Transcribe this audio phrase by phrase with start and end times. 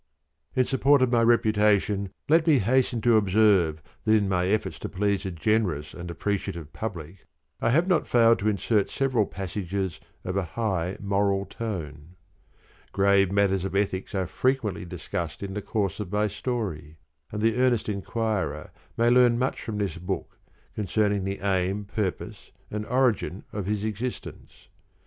[0.59, 4.89] __In support of my reputation let me hasten to observe that in my efforts to
[4.89, 7.27] please a generous and appreciative Public
[7.61, 12.15] I have not failed to insert several passages of a high moral tone.
[12.91, 16.97] Grave matters of ethics are frequently discussed in the course of my story,
[17.31, 20.39] and the earnest inquirer may learn much from this book
[20.73, 24.67] concerning the aim, purpose and origin of his existence.